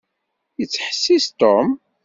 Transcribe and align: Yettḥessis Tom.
Yettḥessis 0.59 1.25
Tom. 1.39 1.67